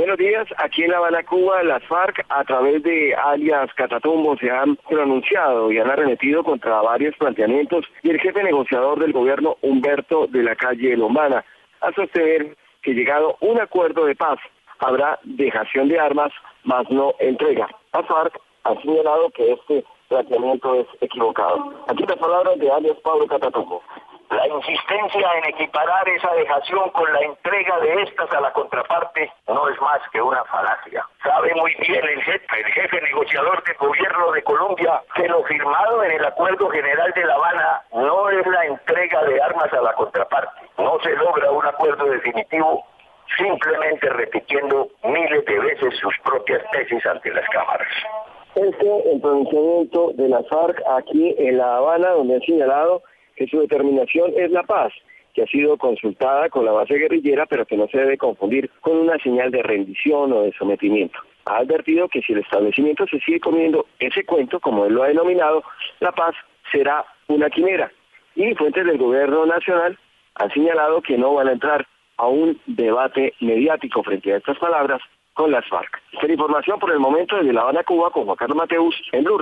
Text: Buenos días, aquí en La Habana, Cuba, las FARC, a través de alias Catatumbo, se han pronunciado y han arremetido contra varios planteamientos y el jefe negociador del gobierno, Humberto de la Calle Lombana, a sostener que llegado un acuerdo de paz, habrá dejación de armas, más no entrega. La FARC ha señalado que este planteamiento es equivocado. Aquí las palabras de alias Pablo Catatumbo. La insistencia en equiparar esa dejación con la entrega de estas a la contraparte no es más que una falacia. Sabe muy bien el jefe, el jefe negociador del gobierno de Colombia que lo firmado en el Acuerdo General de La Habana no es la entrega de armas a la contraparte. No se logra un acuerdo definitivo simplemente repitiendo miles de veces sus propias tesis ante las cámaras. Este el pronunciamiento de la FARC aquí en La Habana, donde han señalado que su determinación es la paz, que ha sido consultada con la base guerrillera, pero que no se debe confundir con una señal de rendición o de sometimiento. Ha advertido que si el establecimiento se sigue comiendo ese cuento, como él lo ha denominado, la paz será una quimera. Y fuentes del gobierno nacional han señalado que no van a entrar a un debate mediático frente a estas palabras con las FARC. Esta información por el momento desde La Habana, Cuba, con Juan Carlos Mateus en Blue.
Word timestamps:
Buenos 0.00 0.16
días, 0.16 0.48
aquí 0.56 0.82
en 0.82 0.92
La 0.92 0.96
Habana, 0.96 1.22
Cuba, 1.24 1.62
las 1.62 1.84
FARC, 1.84 2.24
a 2.30 2.42
través 2.44 2.82
de 2.82 3.14
alias 3.14 3.68
Catatumbo, 3.74 4.34
se 4.38 4.50
han 4.50 4.76
pronunciado 4.88 5.70
y 5.70 5.76
han 5.76 5.90
arremetido 5.90 6.42
contra 6.42 6.80
varios 6.80 7.14
planteamientos 7.18 7.84
y 8.02 8.08
el 8.08 8.18
jefe 8.18 8.42
negociador 8.42 8.98
del 8.98 9.12
gobierno, 9.12 9.58
Humberto 9.60 10.26
de 10.26 10.42
la 10.42 10.56
Calle 10.56 10.96
Lombana, 10.96 11.44
a 11.82 11.92
sostener 11.92 12.56
que 12.80 12.94
llegado 12.94 13.36
un 13.42 13.60
acuerdo 13.60 14.06
de 14.06 14.16
paz, 14.16 14.38
habrá 14.78 15.18
dejación 15.22 15.88
de 15.88 16.00
armas, 16.00 16.32
más 16.64 16.90
no 16.90 17.12
entrega. 17.18 17.68
La 17.92 18.02
FARC 18.02 18.40
ha 18.64 18.74
señalado 18.80 19.28
que 19.32 19.52
este 19.52 19.84
planteamiento 20.08 20.76
es 20.76 20.86
equivocado. 21.02 21.74
Aquí 21.88 22.06
las 22.08 22.16
palabras 22.16 22.58
de 22.58 22.70
alias 22.70 22.96
Pablo 23.04 23.26
Catatumbo. 23.26 23.82
La 24.40 24.48
insistencia 24.48 25.32
en 25.34 25.44
equiparar 25.50 26.08
esa 26.08 26.32
dejación 26.32 26.88
con 26.92 27.12
la 27.12 27.20
entrega 27.20 27.78
de 27.80 28.04
estas 28.04 28.32
a 28.32 28.40
la 28.40 28.50
contraparte 28.54 29.30
no 29.46 29.68
es 29.68 29.78
más 29.82 30.00
que 30.10 30.22
una 30.22 30.42
falacia. 30.44 31.06
Sabe 31.22 31.54
muy 31.56 31.74
bien 31.74 32.02
el 32.02 32.22
jefe, 32.22 32.46
el 32.58 32.72
jefe 32.72 33.02
negociador 33.02 33.62
del 33.64 33.76
gobierno 33.76 34.32
de 34.32 34.42
Colombia 34.42 35.02
que 35.14 35.28
lo 35.28 35.44
firmado 35.44 36.02
en 36.04 36.12
el 36.12 36.24
Acuerdo 36.24 36.70
General 36.70 37.12
de 37.14 37.24
La 37.26 37.34
Habana 37.34 37.82
no 37.92 38.30
es 38.30 38.46
la 38.46 38.64
entrega 38.64 39.22
de 39.24 39.42
armas 39.42 39.70
a 39.74 39.82
la 39.82 39.92
contraparte. 39.92 40.62
No 40.78 40.98
se 41.00 41.10
logra 41.16 41.50
un 41.50 41.66
acuerdo 41.66 42.06
definitivo 42.06 42.86
simplemente 43.36 44.08
repitiendo 44.08 44.88
miles 45.04 45.44
de 45.44 45.58
veces 45.58 45.98
sus 45.98 46.18
propias 46.24 46.62
tesis 46.70 47.04
ante 47.04 47.30
las 47.30 47.46
cámaras. 47.50 47.92
Este 48.54 49.12
el 49.12 49.20
pronunciamiento 49.20 50.12
de 50.14 50.30
la 50.30 50.42
FARC 50.44 50.82
aquí 50.96 51.34
en 51.36 51.58
La 51.58 51.76
Habana, 51.76 52.08
donde 52.12 52.36
han 52.36 52.40
señalado 52.40 53.02
que 53.40 53.46
su 53.46 53.58
determinación 53.58 54.32
es 54.36 54.50
la 54.50 54.64
paz, 54.64 54.92
que 55.32 55.42
ha 55.42 55.46
sido 55.46 55.78
consultada 55.78 56.50
con 56.50 56.66
la 56.66 56.72
base 56.72 56.92
guerrillera, 56.92 57.46
pero 57.46 57.64
que 57.64 57.74
no 57.74 57.88
se 57.88 57.96
debe 57.96 58.18
confundir 58.18 58.70
con 58.82 58.98
una 58.98 59.16
señal 59.16 59.50
de 59.50 59.62
rendición 59.62 60.30
o 60.30 60.42
de 60.42 60.52
sometimiento. 60.52 61.18
Ha 61.46 61.56
advertido 61.56 62.06
que 62.08 62.20
si 62.20 62.34
el 62.34 62.40
establecimiento 62.40 63.06
se 63.06 63.18
sigue 63.20 63.40
comiendo 63.40 63.86
ese 63.98 64.26
cuento, 64.26 64.60
como 64.60 64.84
él 64.84 64.92
lo 64.92 65.04
ha 65.04 65.08
denominado, 65.08 65.62
la 66.00 66.12
paz 66.12 66.34
será 66.70 67.02
una 67.28 67.48
quimera. 67.48 67.90
Y 68.34 68.54
fuentes 68.56 68.84
del 68.84 68.98
gobierno 68.98 69.46
nacional 69.46 69.98
han 70.34 70.50
señalado 70.50 71.00
que 71.00 71.16
no 71.16 71.32
van 71.32 71.48
a 71.48 71.52
entrar 71.52 71.86
a 72.18 72.26
un 72.26 72.60
debate 72.66 73.32
mediático 73.40 74.02
frente 74.02 74.34
a 74.34 74.36
estas 74.36 74.58
palabras 74.58 75.00
con 75.32 75.50
las 75.50 75.66
FARC. 75.66 75.98
Esta 76.12 76.30
información 76.30 76.78
por 76.78 76.92
el 76.92 76.98
momento 76.98 77.36
desde 77.36 77.54
La 77.54 77.62
Habana, 77.62 77.84
Cuba, 77.84 78.10
con 78.10 78.26
Juan 78.26 78.36
Carlos 78.36 78.58
Mateus 78.58 78.94
en 79.12 79.24
Blue. 79.24 79.40